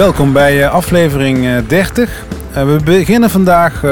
[0.00, 2.24] Welkom bij uh, aflevering uh, 30.
[2.56, 3.84] Uh, we beginnen vandaag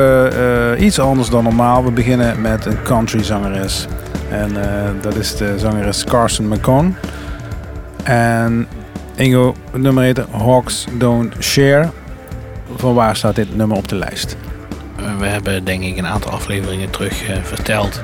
[0.79, 1.85] iets anders dan normaal.
[1.85, 3.87] We beginnen met een country zangeres.
[4.31, 4.53] En
[5.01, 6.93] dat is de zangeres Carson McCone.
[8.03, 8.69] En
[9.17, 11.91] Ingo, nummer heet Hawks Don't Share.
[12.77, 14.37] Van waar staat dit nummer op de lijst?
[15.19, 18.03] we hebben denk ik een aantal afleveringen terug verteld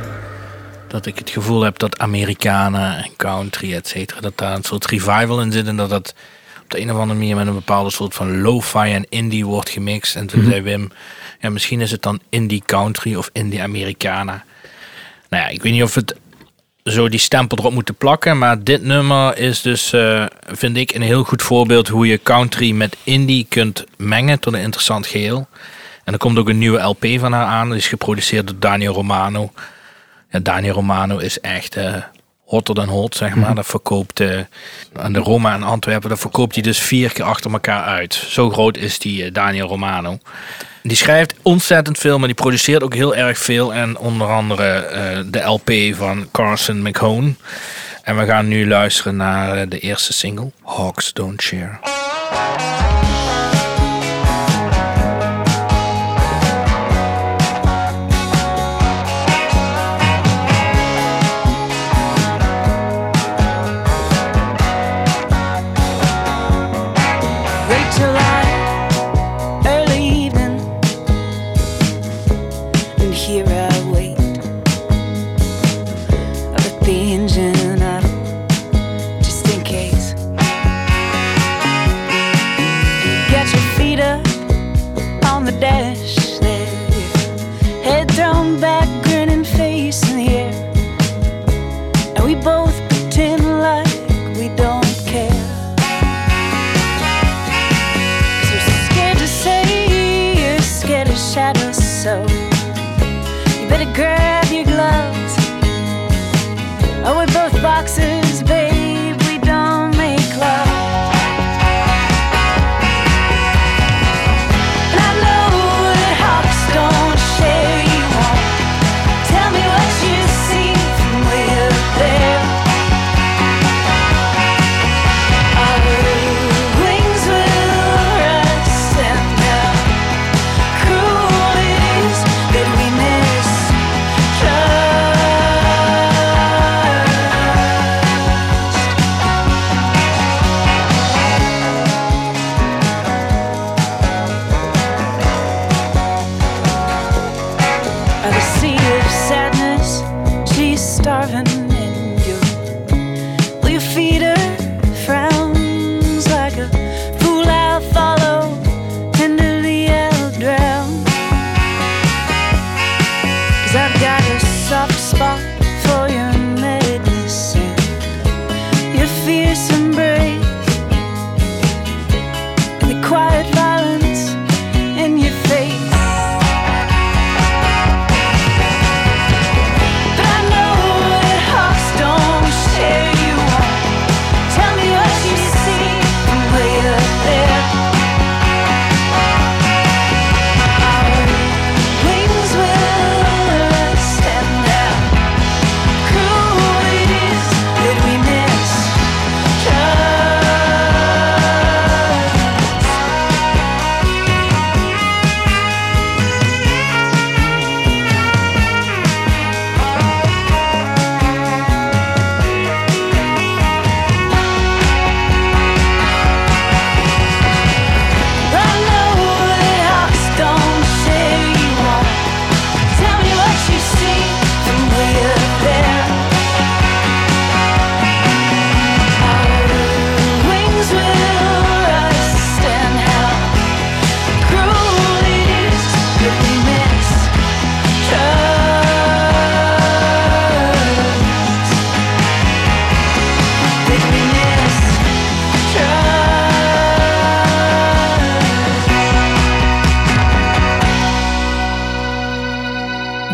[0.89, 4.87] dat ik het gevoel heb dat Amerikanen en country, et cetera, dat daar een soort
[4.87, 5.67] revival in zit.
[5.67, 6.15] En dat dat
[6.65, 9.71] op de een of andere manier met een bepaalde soort van lo-fi en indie wordt
[9.71, 10.17] gemixt.
[10.17, 10.91] En toen mm zei Wim,
[11.41, 14.45] ja, misschien is het dan indie country of indie Americana.
[15.29, 16.15] Nou ja, ik weet niet of het
[16.85, 18.39] zo die stempel erop moeten plakken.
[18.39, 22.73] Maar dit nummer is dus, uh, vind ik, een heel goed voorbeeld hoe je country
[22.73, 25.49] met indie kunt mengen tot een interessant geheel.
[26.05, 27.69] En er komt ook een nieuwe LP van haar aan.
[27.69, 29.53] Die is geproduceerd door Daniel Romano.
[30.31, 31.95] Ja, Daniel Romano is echt uh,
[32.55, 33.47] hotter dan hot, zeg maar.
[33.47, 33.55] Mhm.
[33.55, 34.41] Dat verkoopt uh,
[34.97, 38.15] aan de Roma en Antwerpen, dat verkoopt hij dus vier keer achter elkaar uit.
[38.15, 40.19] Zo groot is die uh, Daniel Romano.
[40.83, 43.75] Die schrijft ontzettend veel, maar die produceert ook heel erg veel.
[43.75, 47.35] En onder andere de LP van Carson McHone.
[48.03, 51.79] En we gaan nu luisteren naar de eerste single, Hawks Don't Share.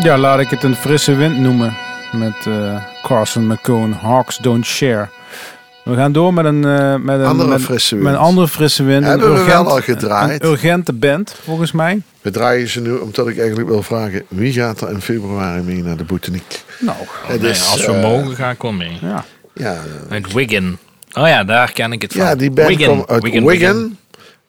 [0.03, 1.73] Ja, laat ik het een frisse wind noemen.
[2.11, 5.07] Met uh, Carson McCone, Hawks Don't Share.
[5.83, 8.07] We gaan door met een, uh, met een, andere, met, frisse wind.
[8.07, 9.05] met een andere frisse wind.
[9.05, 10.43] Hebben een urgent, we wel al gedraaid.
[10.43, 12.01] Een urgente band, volgens mij.
[12.21, 14.23] We draaien ze nu omdat ik eigenlijk wil vragen...
[14.27, 16.63] wie gaat er in februari mee naar de botaniek?
[16.79, 16.97] Nou,
[17.39, 18.97] nee, als we uh, mogen ga ik wel mee.
[19.01, 19.25] Ja.
[19.53, 19.77] ja
[20.09, 20.77] Uit Wigan.
[21.13, 22.21] Oh ja, daar ken ik het van.
[22.21, 22.95] Ja, die band Wigan.
[22.95, 23.45] komt uit Wigan.
[23.45, 23.97] Wigan.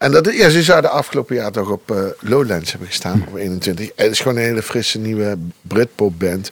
[0.03, 3.87] En dat, ja, ze zouden afgelopen jaar toch op eh, Lowlands hebben gestaan, op 21.
[3.87, 6.51] En het is gewoon een hele frisse nieuwe Britpop band.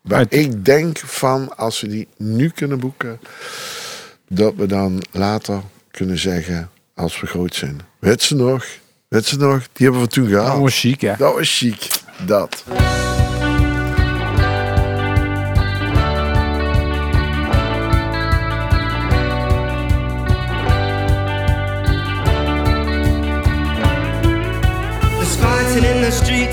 [0.00, 3.20] Waar Uit- ik denk van, als we die nu kunnen boeken,
[4.28, 5.60] dat we dan later
[5.90, 7.80] kunnen zeggen, als we groot zijn.
[7.98, 8.66] Weet ze nog?
[9.08, 9.68] Weet ze nog?
[9.72, 10.46] Die hebben we toen gehad.
[10.46, 11.14] Dat was chic, hè?
[11.18, 11.88] Dat was chic.
[12.26, 12.64] Dat.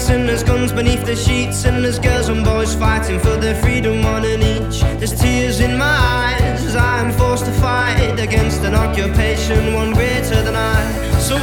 [0.04, 3.56] Streets and there's guns beneath the sheets and there's girls and boys fighting for their
[3.56, 4.82] freedom one and each.
[5.00, 9.94] There's tears in my eyes as I am forced to fight against an occupation one
[9.94, 11.20] greater than I.
[11.20, 11.38] So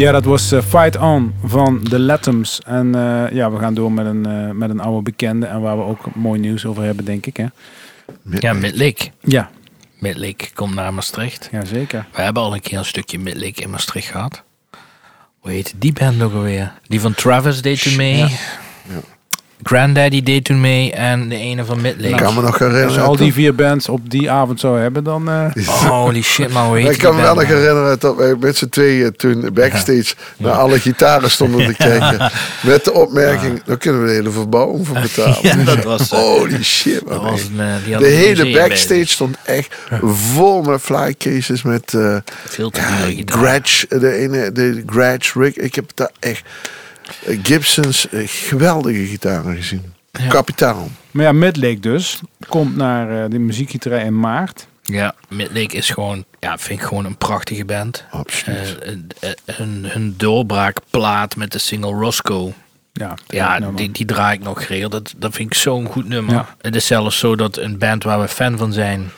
[0.00, 2.60] Ja, dat was eh, Fight On van The Latums.
[2.60, 5.46] En eh, ja, we gaan door met een, eh, met een oude bekende.
[5.46, 7.36] En waar we ook mooi nieuws over hebben, denk ik.
[7.36, 7.46] Hè?
[8.24, 9.10] Ja, Midlake.
[9.20, 9.50] Ja,
[9.98, 11.48] Midlake komt naar Maastricht.
[11.52, 12.06] ja, zeker.
[12.14, 14.42] We hebben al een keer een stukje Midlake in Maastricht gehad.
[15.38, 16.72] Hoe heet die band ook alweer?
[16.86, 18.16] Die van Travis deed toen mee.
[18.16, 18.28] Ja.
[19.62, 20.92] Granddaddy deed toen mee.
[20.92, 22.22] En de ene van Ik Midlake.
[22.22, 22.86] kan me nog herinneren.
[22.86, 25.28] Als je al die vier bands op die avond zou hebben, dan...
[25.30, 26.66] eh, Holy shit, man.
[26.66, 30.14] Hoe heet ik kan me wel nog herinneren dat wij met z'n tweeën toen backstage
[30.36, 32.30] naar alle gitaren stonden te kijken.
[32.62, 35.38] Met de opmerking, dan kunnen we de hele verbouwing voor betalen.
[35.48, 36.10] Ja, dat was...
[36.10, 37.30] eh, Holy shit, dat man.
[37.30, 42.70] was een, eh, die De hele backstage stond echt vol met flycases met eh Veel
[42.70, 43.22] te ja.
[43.24, 45.56] Gretsch, de ene, de Gretsch Rick.
[45.56, 46.42] Ik heb daar echt
[47.42, 49.92] Gibsons eh, geweldige gitaren gezien.
[50.12, 50.28] Ja.
[50.28, 50.88] Kapitaal.
[51.10, 52.20] Maar ja, Midlake dus.
[52.48, 54.66] Komt naar eh, de muziekgieterij in maart.
[54.82, 56.24] Ja, Midlake is gewoon...
[56.40, 58.04] Ja, vind ik gewoon een prachtige band.
[58.10, 58.78] Absoluut.
[58.78, 62.52] Eh, eh, eh, hun, hun doorbraakplaat met de single Roscoe.
[62.92, 64.92] Ja, Ja, die, die draai ik nog geregeld.
[64.92, 66.34] Dat, dat vind ik zo'n goed nummer.
[66.34, 66.54] Ja.
[66.60, 69.10] Het is zelfs zo dat een band waar we fan van zijn...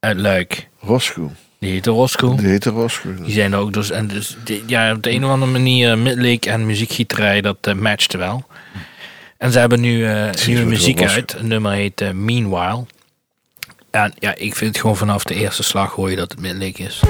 [0.00, 0.68] Uit Luik.
[0.80, 1.30] Roscoe.
[1.60, 2.36] Die heette Roscoe.
[2.36, 3.14] Die heette Roscoe.
[3.14, 3.90] Die zijn er ook dus.
[3.90, 7.74] En dus die- ja, op de een of andere manier, Midlake en muziekgieterij, dat eh,
[7.74, 8.44] matchte wel.
[9.38, 11.34] En ze hebben nu eh, nieuwe muziek uit.
[11.38, 12.84] Een nummer heet eh, Meanwhile.
[13.90, 16.82] En ja, ik vind het gewoon vanaf de eerste slag hoor je dat het Midlake
[16.82, 17.00] is.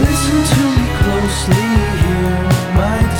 [0.00, 1.66] Listen to me closely
[2.00, 3.13] here, my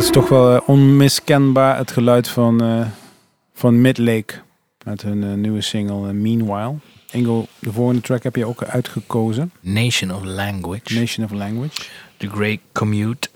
[0.00, 2.86] dat is toch wel eh, onmiskenbaar het geluid van, eh
[3.54, 4.34] van Midlake.
[4.84, 6.74] Met hun eh, nieuwe single Meanwhile.
[7.10, 9.52] Ingo, de volgende track heb je ook uitgekozen.
[9.60, 10.98] Nation of Language.
[11.00, 11.80] Nation of Language.
[12.16, 13.28] The Great Commute.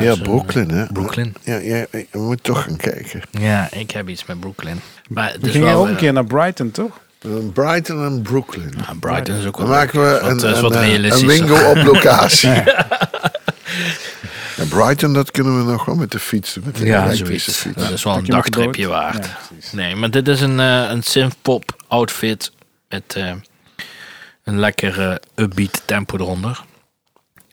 [0.00, 0.86] Ja, Brooklyn, hè?
[0.86, 1.34] Brooklyn.
[1.40, 3.20] Ja, ja, je moet toch gaan kijken.
[3.30, 4.80] Ja, ik heb iets met Brooklyn.
[5.08, 7.00] Maar gingen wel, ook een keer naar Brighton, toch?
[7.52, 8.74] Brighton en Brooklyn.
[8.76, 11.28] ja, Brighton is ook Dan wel maken we een, wat een, een realistischer.
[11.28, 12.50] winkel op locatie.
[14.72, 16.62] En Brighton, dat kunnen we nog wel met de fiets doen.
[16.66, 17.56] Met de Ja, elektrische zoiets.
[17.58, 17.76] fiets.
[17.88, 19.26] Dat is wel een dagtripje waard.
[19.26, 19.38] Ja,
[19.72, 22.52] nee, maar dit is een, eh een synthpop outfit
[22.88, 23.32] met eh,
[24.44, 26.60] een lekkere upbeat tempo eronder.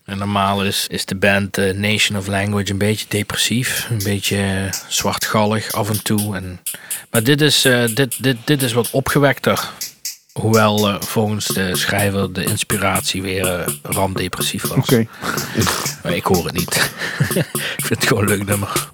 [0.06, 4.70] En normaal is, is de band eh, Nation of Language een beetje depressief, een beetje
[4.88, 6.36] zwartgallig af en toe.
[6.36, 6.60] En,
[7.12, 9.70] maar dit is, eh, dit, dit, dit is wat opgewekter.
[10.40, 14.78] Hoewel eh, volgens de schrijver de inspiratie weer eh ramdepressief was.
[14.78, 15.06] Oké.
[16.04, 16.92] Maar ik hoor het niet.
[17.78, 18.90] ik vind het gewoon een leuk nummer.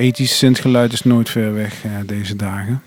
[0.00, 2.82] Ethisch synthgeluid is nooit ver weg eh, deze dagen.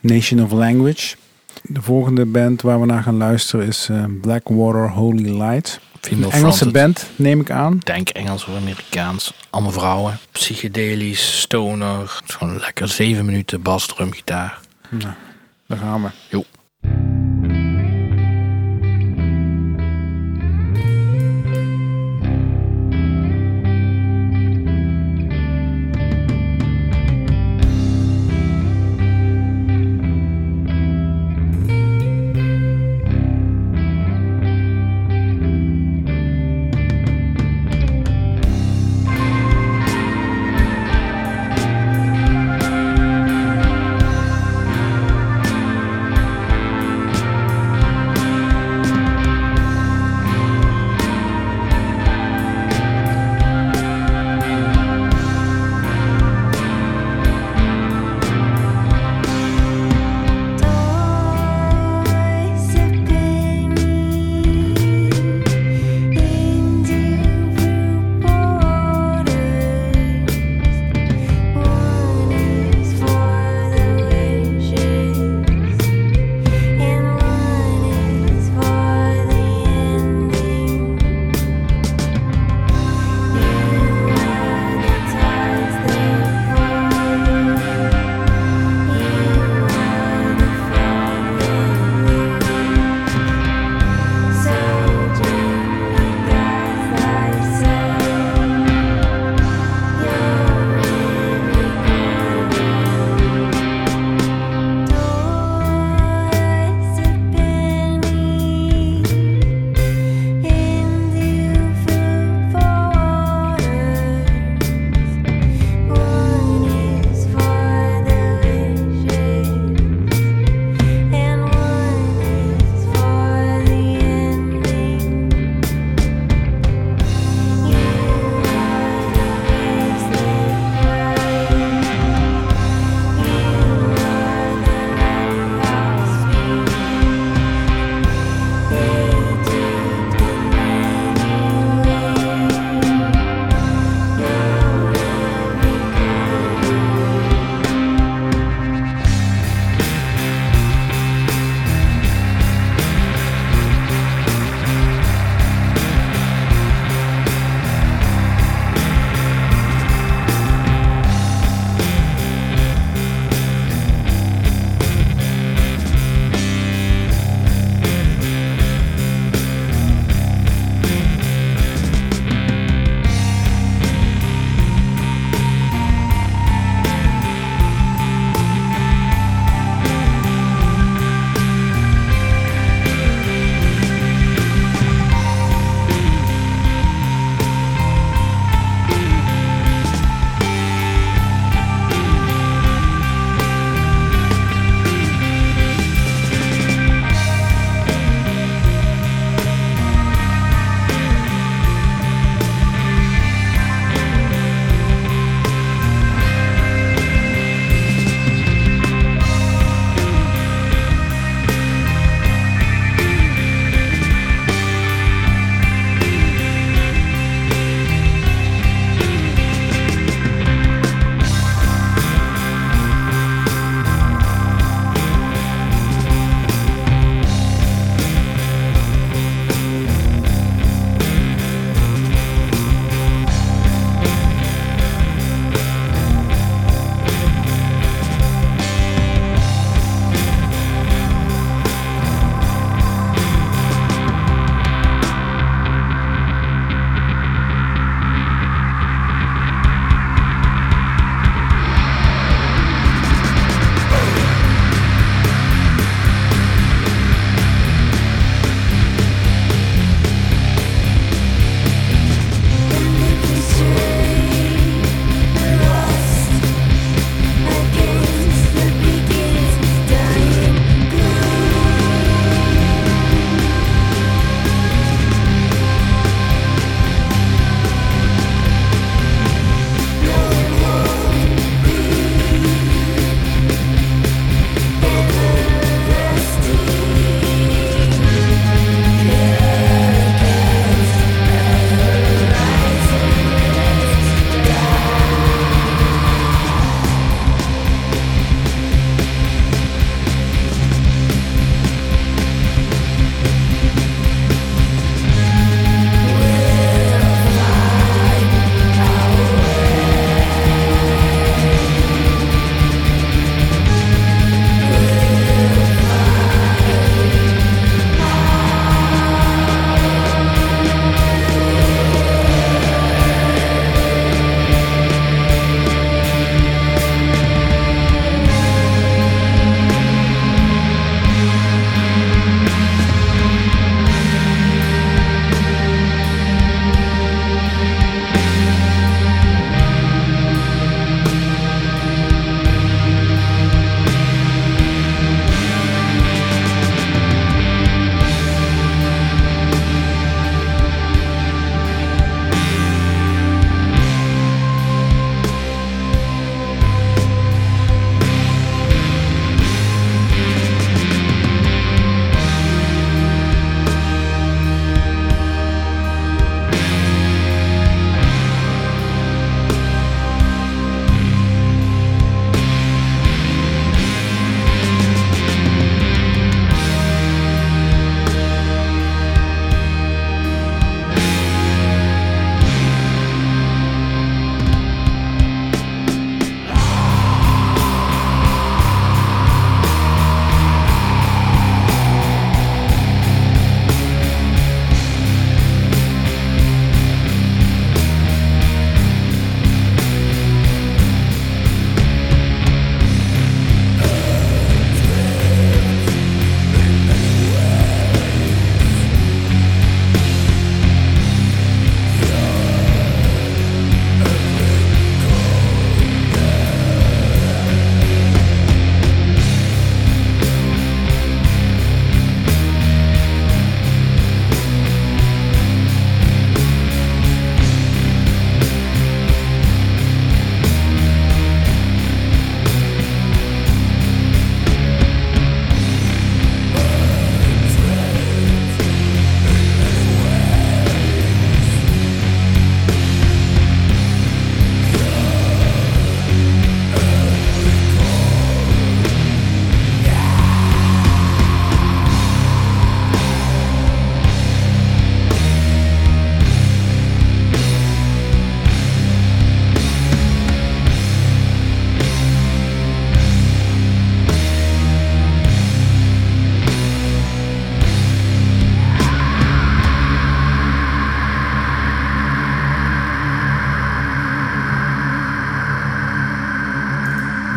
[0.00, 1.16] Nation of Language.
[1.62, 5.80] De volgende band waar we naar gaan luisteren is eh, Blackwater Holy Light.
[6.00, 6.72] Een Engelse fronted.
[6.72, 7.78] band, neem ik aan.
[7.78, 9.32] Denk Engels of Amerikaans.
[9.50, 10.18] Allemaal vrouwen.
[10.32, 12.20] Psychedelisch, stoner.
[12.26, 12.88] Gewoon lekker.
[12.88, 14.58] Zeven minuten bas, drum, gitaar.
[14.90, 15.14] Nou,
[15.66, 16.08] daar gaan we.
[16.30, 16.44] Jo.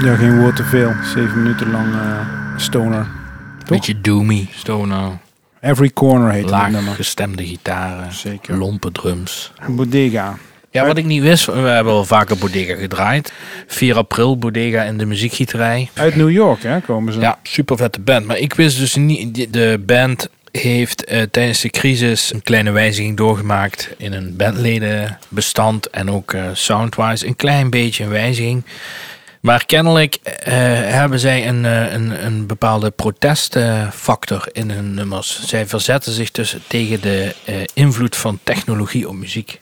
[0.09, 0.93] Ja, geen woord te veel.
[1.03, 2.19] Zeven minuten lang eh,
[2.57, 3.07] stoner.
[3.67, 5.17] Beetje doomy, stoner,
[5.61, 6.93] Every Corner heet het laag nummer.
[6.93, 8.57] gestemde gitaren, Zeker.
[8.57, 9.51] lompe drums.
[9.67, 10.37] Bodega.
[10.71, 13.33] Ja, wat ik niet wist, we hebben al vaker Bodega gedraaid.
[13.67, 15.89] 4 april, Bodega in de muziekgieterij.
[15.93, 17.19] Uit New York hè, komen ze.
[17.19, 18.25] Ja, super vette band.
[18.25, 23.17] Maar ik wist dus niet, de band heeft eh, tijdens de crisis een kleine wijziging
[23.17, 28.63] doorgemaakt in een bandledenbestand en ook eh, soundwise een klein beetje een wijziging.
[29.39, 30.53] Maar kennelijk eh,
[30.91, 35.43] hebben zij een, eh, een, een bepaalde protestfactor in hun nummers.
[35.47, 39.61] Zij verzetten zich dus tegen de eh, invloed van technologie op muziek.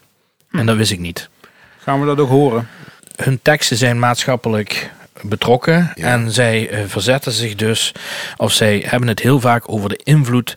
[0.51, 1.29] En dat wist ik niet.
[1.77, 2.67] Gaan we dat ook horen?
[3.15, 6.07] Hun teksten zijn maatschappelijk betrokken Ja.
[6.11, 7.91] en zij verzetten zich dus,
[8.37, 10.55] of zij hebben het heel vaak over de invloed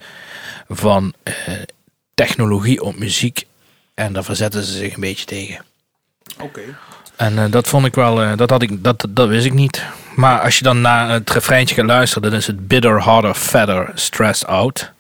[0.69, 1.35] van eh,
[2.15, 3.47] technologie op muziek.
[3.95, 5.65] En daar verzetten ze zich een beetje tegen.
[6.41, 6.61] Oké.
[7.21, 9.85] En eh, dat vond ik wel, eh, dat, had ik, dat, dat wist ik niet.
[10.17, 13.91] Maar als je dan naar het refreintje gaat luisteren, dan is het bitter, harder, fatter,
[13.95, 14.93] stressed out.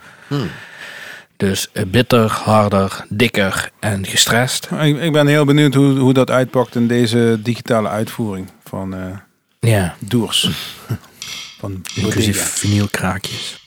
[1.36, 4.68] Dus eh, bitter, harder, dikker en gestrest.
[4.80, 9.70] Ik, ik ben heel benieuwd hoe, hoe dat uitpakt in deze digitale uitvoering van eh
[9.70, 10.50] Ja, Doers.
[11.60, 13.58] van inclusief vinylkraakjes.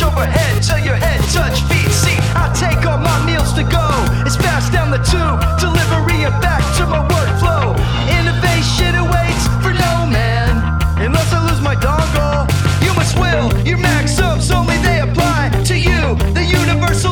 [0.00, 1.90] Overhead till your head touch feet.
[1.90, 3.86] See, I take all my meals to go.
[4.24, 7.74] It's fast down the tube, delivery and back to my workflow.
[8.18, 10.54] Innovation awaits for no man.
[11.02, 12.46] Unless I lose my dongle,
[12.86, 13.50] you must will.
[13.66, 16.14] Your maxims only they apply to you.
[16.32, 17.07] The universal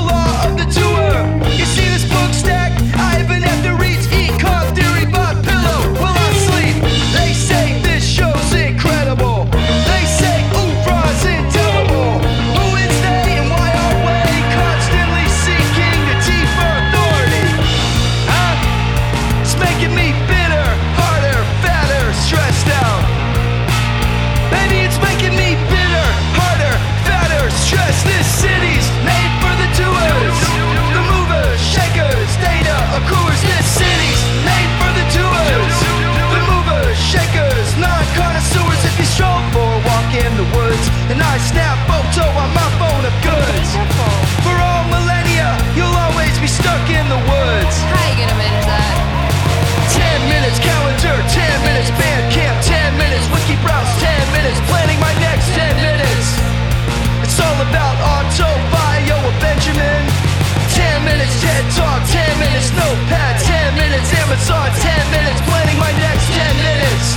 [62.66, 67.14] minutes notepad, 10 minutes Amazon, 10 minutes planning my next 10 minutes.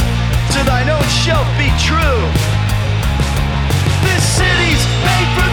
[0.54, 2.22] To thine own shelf be true.
[4.06, 5.49] This city's made for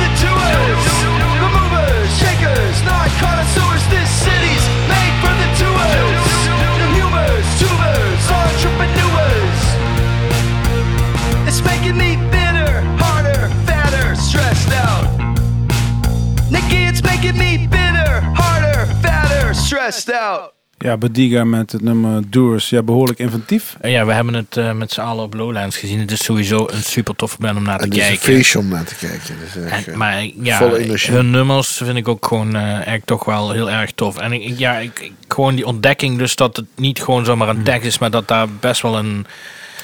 [19.97, 20.55] fatter, stressed out.
[20.79, 22.69] Ja, Bodega met het nummer Doers.
[22.71, 23.77] Ja, behoorlijk inventief.
[23.81, 26.01] En ja, we hebben het eh, met z'n allen op Lowlands gezien.
[26.01, 28.35] Het is sowieso een super toffe band om naar te En het is een kijken.
[28.35, 29.35] feestje om naar te kijken.
[29.41, 30.69] Dus echt, En, eh, maar ja,
[31.11, 34.19] hun nummers vind ik ook gewoon eh, eigenlijk toch wel heel erg tof.
[34.19, 37.63] En ik, ja, ik, ik- gewoon die ontdekking dus dat het niet gewoon zomaar een
[37.63, 39.27] tekst is, maar dat daar best wel een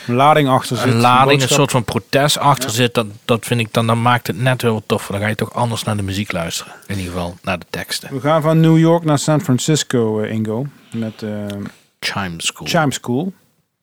[0.06, 0.92] Een lading achter zit.
[0.92, 4.26] een lading, een soort van protest achter zit, dat, dat vind ik dan, dan maakt
[4.26, 5.12] het net wat toffer.
[5.12, 6.72] Dan ga je toch anders naar de muziek luisteren.
[6.86, 8.14] In ieder geval naar de teksten.
[8.14, 10.66] We gaan van New York naar San Francisco, eh, Ingo.
[10.92, 11.30] Met eh,
[12.00, 12.66] Chime School.
[12.66, 13.32] Chime School.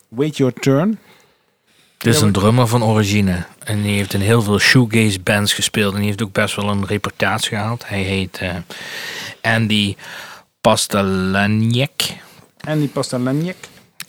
[0.07, 0.99] Wait Your Turn.
[1.97, 3.45] Dit is een drummer van origine.
[3.59, 5.91] En die heeft in heel veel shoegaze bands gespeeld.
[5.93, 7.83] En die heeft ook best wel een reputatie gehad.
[7.87, 8.55] Hij heet eh,
[9.41, 9.95] Andy
[10.61, 12.01] Pastelaniak.
[12.57, 13.55] En die Pastelaniak.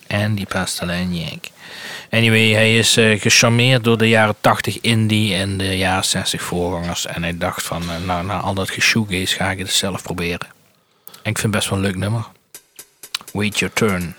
[0.09, 1.45] Andy Pastelaniak.
[2.11, 7.07] Anyway, hij is eh, gecharmeerd door de jaren 80 indie en de jaren 60 voorgangers.
[7.07, 10.49] En hij dacht van, eh, nou, na al dat geshoegaze ga ik het zelf proberen.
[11.23, 12.25] En ik vind het best wel een leuk nummer.
[13.33, 14.15] Wait your turn.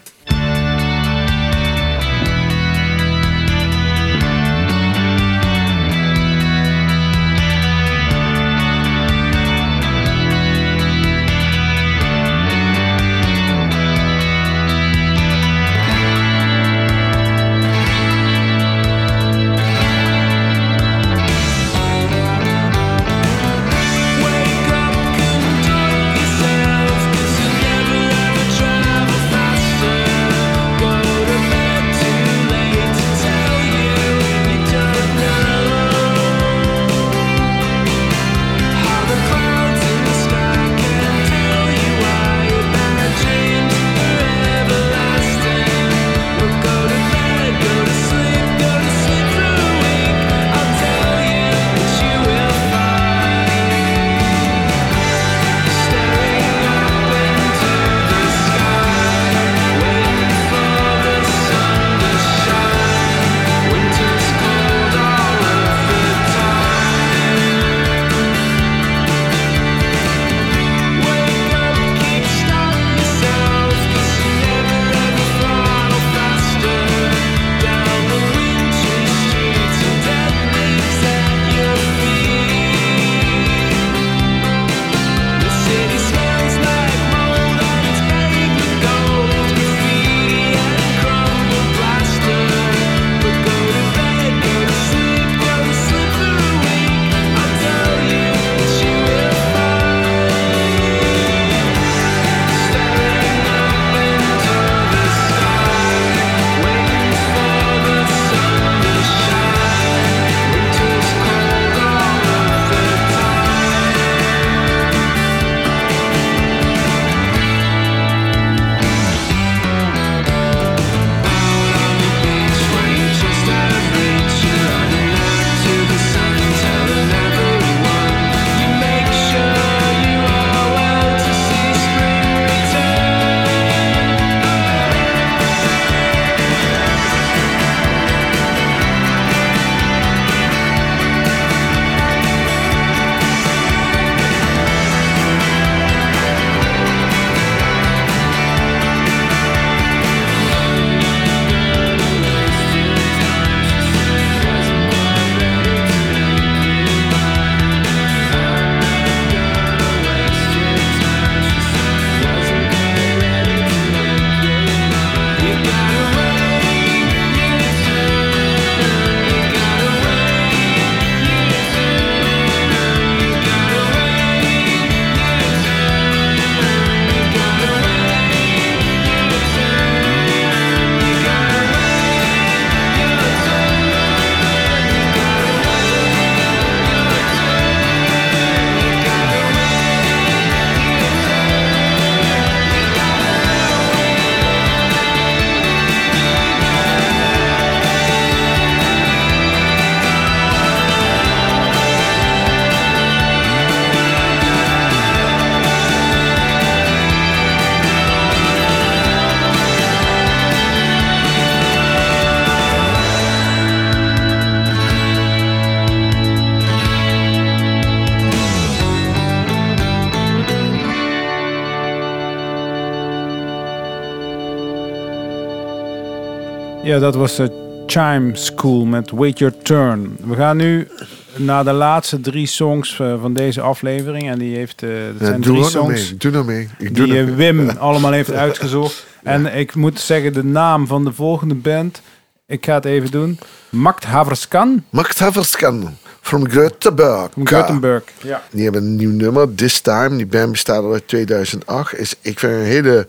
[226.92, 230.18] Ja, dat was de Chime School met Wait Your Turn.
[230.24, 230.88] We gaan nu
[231.36, 234.30] naar de laatste drie songs eh, van deze aflevering.
[234.30, 236.18] En die heeft, eh dat zijn doe drie songs mee.
[236.18, 236.70] Doe nou mee.
[236.78, 237.36] Ik doe die eh.
[237.36, 239.06] Wim allemaal heeft uitgezocht.
[239.24, 242.02] En ik moet zeggen, de naam van de volgende band,
[242.48, 243.40] ik ga het even doen.
[243.70, 247.34] Macht Haverskan Max Haverskan from Göteborg.
[247.34, 248.04] van Gothenburg.
[248.22, 248.44] Ja.
[248.52, 250.18] Die hebben een nieuw nummer, This Time.
[250.18, 251.98] Die band bestaat al uit 2008.
[251.98, 253.08] Is, ik vind een hele,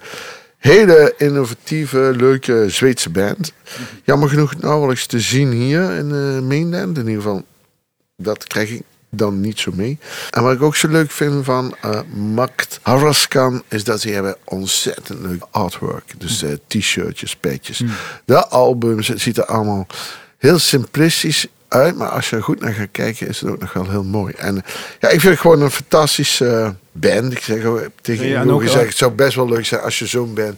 [0.62, 3.52] hele innovatieve, leuke Zweedse band.
[4.04, 6.98] Jammer genoeg wel eens te zien hier in uh, Mainland.
[6.98, 7.44] In ieder geval,
[8.16, 9.98] dat krijg ik dan niet zo mee.
[10.30, 14.36] En wat ik ook zo leuk vind van uh, Makt Haraskan is dat ze hebben
[14.44, 16.14] ontzettend leuk artwork.
[16.18, 17.82] Dus uh, t-shirtjes, petjes.
[18.24, 19.86] De albums, het ziet er allemaal
[20.38, 21.96] heel simplistisch uit.
[21.96, 24.34] Maar als je er goed naar gaat kijken, is het ook nog wel heel mooi.
[24.34, 24.54] En
[25.00, 27.32] ja, ik vind het gewoon een fantastische uh, band.
[27.32, 29.80] Ik zeg ook tegen Ja, ja, en ook- gezegd, het zou best wel leuk zijn
[29.80, 30.54] als je zo'n band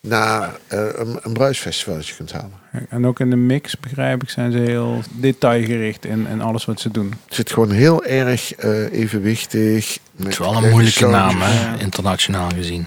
[0.00, 2.52] naar uh, een, een bruisfestivaletje kunt halen.
[2.88, 6.80] En ook in de mix, begrijp ik, zijn ze heel detailgericht in, in alles wat
[6.80, 7.14] ze doen.
[7.26, 9.98] Het zit gewoon heel erg uh, evenwichtig.
[10.16, 11.78] Het is wel een moeilijke naam, hè?
[11.78, 12.86] internationaal gezien.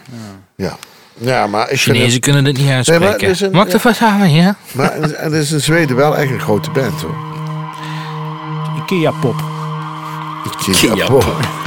[0.56, 0.78] Ja.
[1.18, 3.04] Ja, maar ik Chinezen kunnen dit niet uitspreken.
[3.06, 4.46] Nee, maar het is een- Maakt er wat aan, ja?
[4.66, 7.29] het, maar het is in Zweden wel echt een grote band hoor.
[8.90, 9.36] Kia Pop.
[10.64, 11.59] Kia Pop.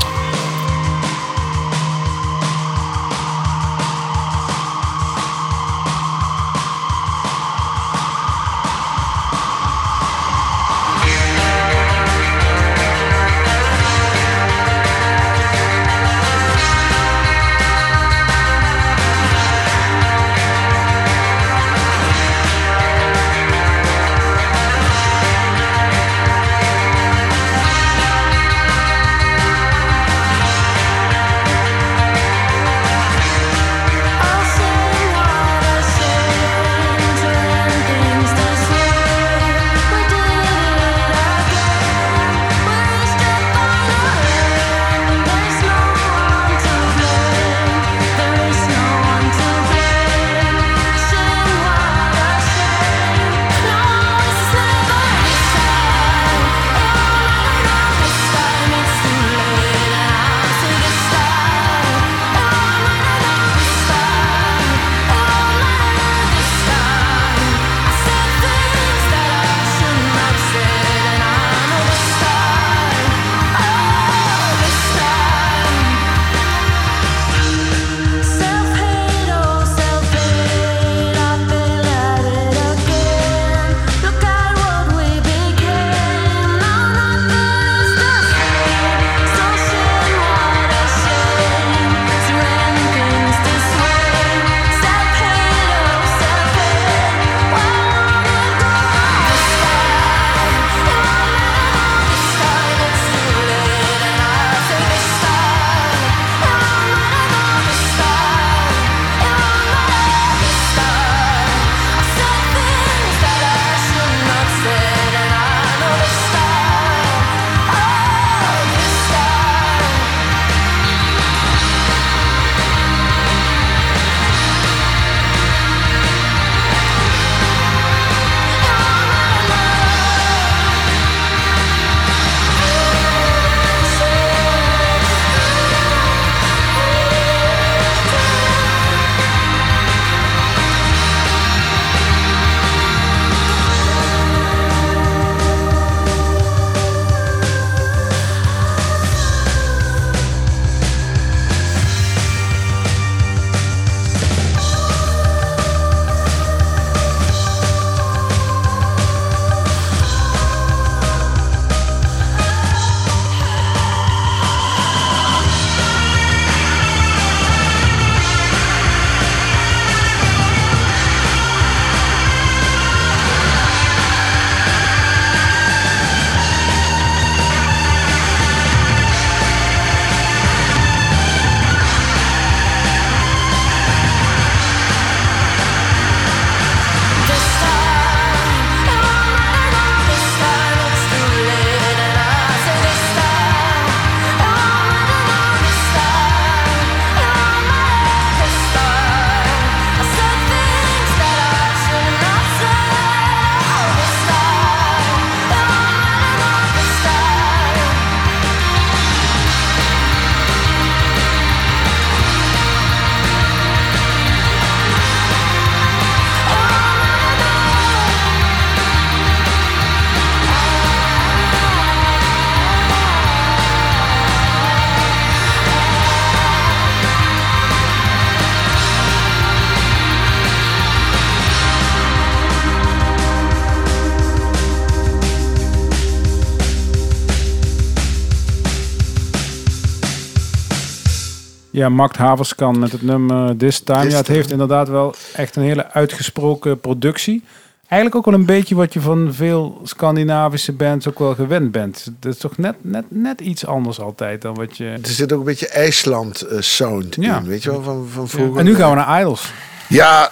[241.83, 244.01] Ja, Makt Haverskan met het nummer This Time.
[244.03, 244.39] This ja, het Time.
[244.39, 247.43] heeft inderdaad wel echt een hele uitgesproken productie.
[247.89, 252.05] Eigenlijk ook wel een beetje wat je van veel Scandinavische bands ook wel gewend bent.
[252.21, 254.85] Het is toch net, net, net iets anders altijd dan wat je...
[255.03, 257.37] Er zit ook een beetje IJsland eh, sound Ja.
[257.39, 258.59] in, weet je wel, van, van vroeger.
[258.59, 259.53] En nu gaan we naar Idols.
[259.89, 260.31] Ja,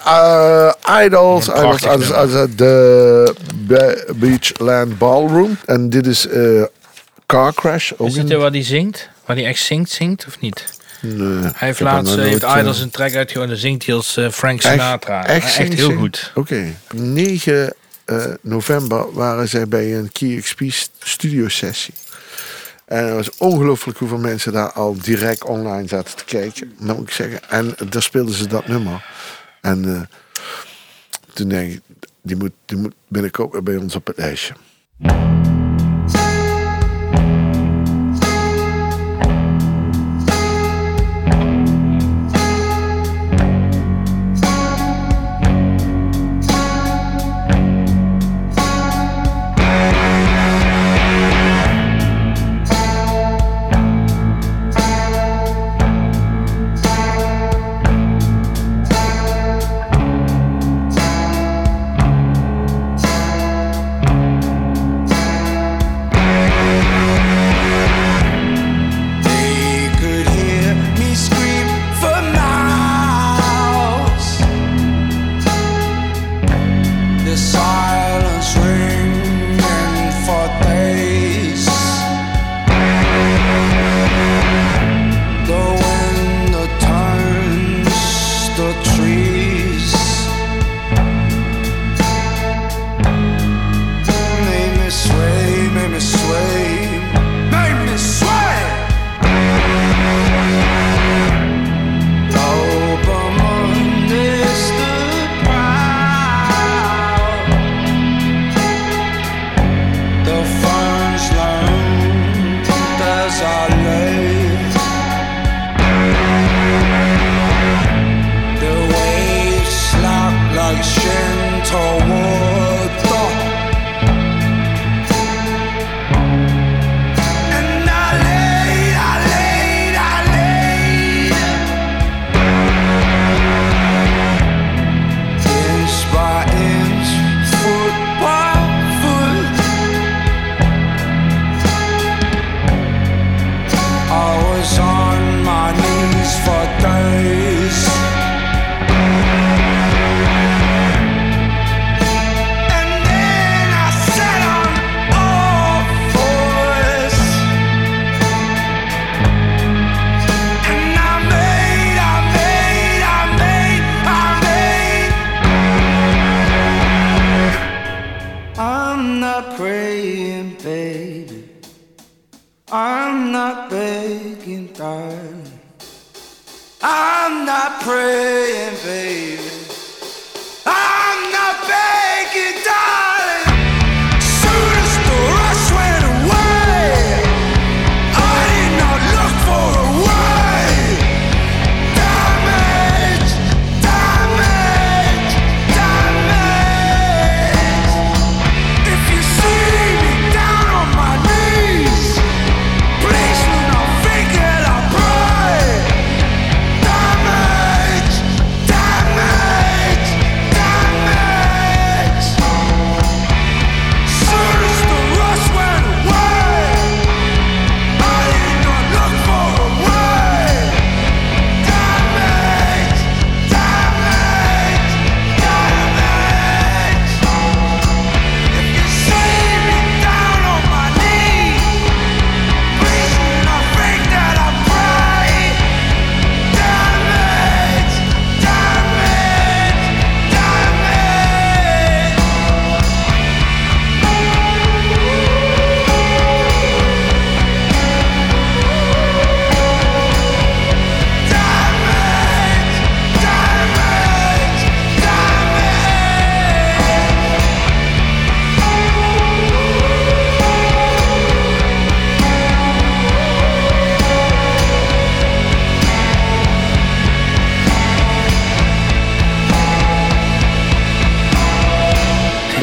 [0.85, 5.57] eh, Idols, Idols, Idols, de Be- Beachland Ballroom.
[5.65, 6.63] En dit is eh,
[7.25, 7.91] Car Crash.
[7.97, 9.09] Ook Is dit een- waar die zingt?
[9.25, 10.79] Waar die echt zingt, zingt of niet?
[11.01, 14.17] Nee, Hij heeft laatst eh, heeft Idols een track uitgehoord en dan zingt hij als
[14.17, 15.25] eh, Frank Sinatra.
[15.25, 16.31] echt heel goed.
[16.35, 16.73] Oké.
[16.93, 17.73] 9
[18.05, 20.61] eh, november waren zij bij een KeyXP
[20.99, 21.93] studio sessie.
[22.85, 26.73] En het was ongelooflijk hoeveel mensen daar al direct online zaten te kijken.
[26.79, 27.49] Dat moet ik zeggen.
[27.49, 29.05] En daar speelden ze dat nummer.
[29.61, 30.09] En
[31.33, 31.81] toen denk ik,
[32.21, 34.53] die moet, die moet binnenkort bij ons op het lijstje.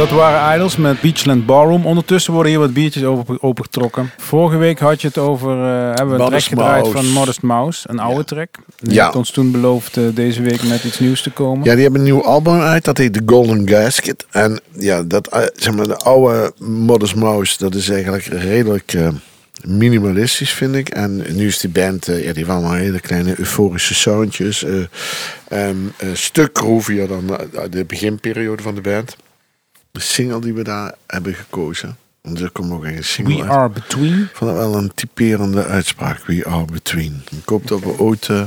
[0.08, 1.86] Dat waren Idols met Beachland Ballroom.
[1.86, 4.10] Ondertussen worden hier wat biertjes open, opengetrokken.
[4.16, 5.50] Vorige week had je het over...
[5.50, 6.96] eh, hebben we een track gedraaid Mouse.
[6.98, 7.88] van Modest Mouse.
[7.90, 8.48] Een oude track.
[8.76, 9.04] Die Ja.
[9.04, 11.64] heeft ons toen beloofd eh, deze week met iets nieuws te komen.
[11.64, 12.84] Ja, die hebben een nieuw album uit.
[12.84, 14.26] Dat heet The Golden Gasket.
[14.30, 18.96] En ja, dat, eh, zeg maar, de oude Modest Mouse, dat is eigenlijk redelijk
[19.66, 20.88] minimalistisch, vind ik.
[20.88, 24.64] En nu is die band, ja, die heeft allemaal hele kleine euforische soundjes.
[24.64, 24.72] eh,
[25.48, 27.38] en een stuk groovier dan
[27.70, 29.16] de beginperiode van de band.
[29.98, 31.96] De single die we daar hebben gekozen.
[32.20, 33.50] Want er komt ook een single We uit.
[33.50, 34.22] Are Between.
[34.22, 36.26] Ik vond dat wel een typerende uitspraak.
[36.26, 37.22] We are between.
[37.30, 38.42] Ik hoop dat we ooit eh,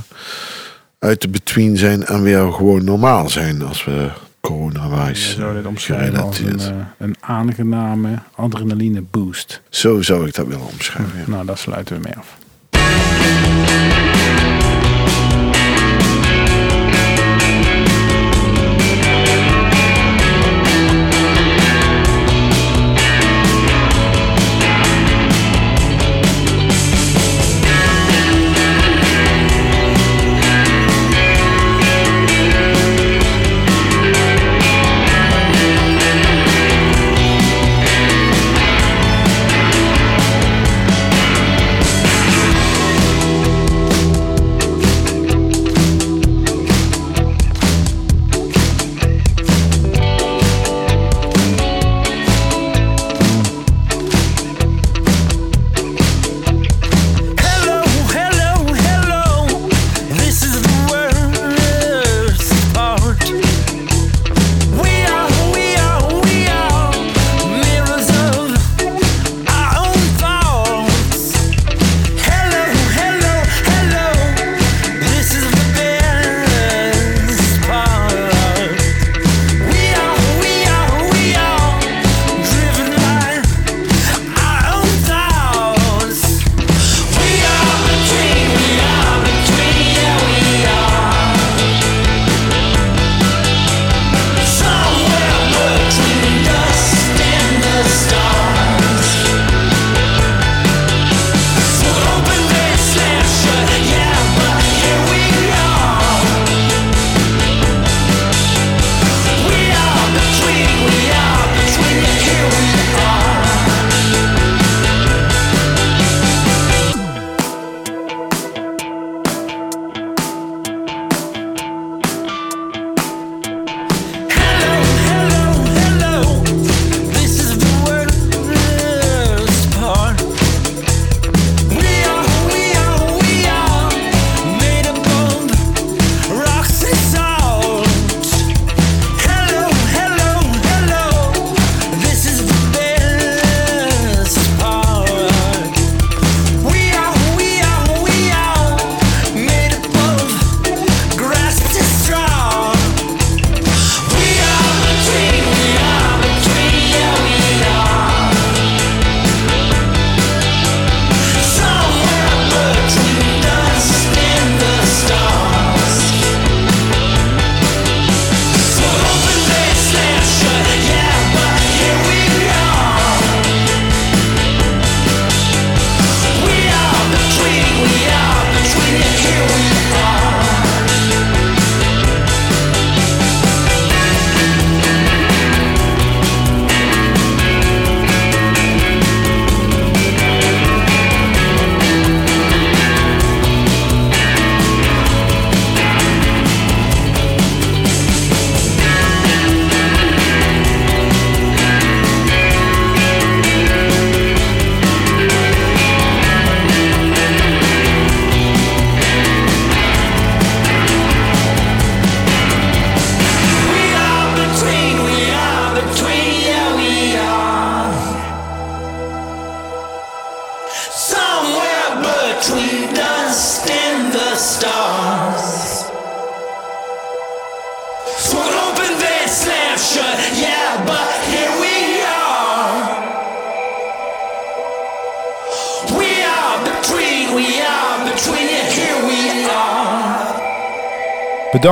[0.99, 6.21] uit de between zijn en weer gewoon normaal zijn als we zou dit eh, omschrijven
[6.23, 9.61] als een, eh, een aangename adrenaline boost.
[9.69, 11.19] Zo zou ik dat willen omschrijven.
[11.19, 11.29] ja.
[11.29, 12.39] Nou, daar sluiten we mee af.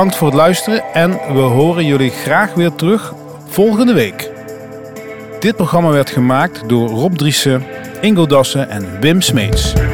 [0.00, 3.14] Bedankt voor het luisteren en we horen jullie graag weer terug
[3.48, 4.30] volgende week.
[5.40, 7.64] Dit programma werd gemaakt door Rob Driessen,
[8.00, 9.89] Ingo Dassen en Wim Smeets.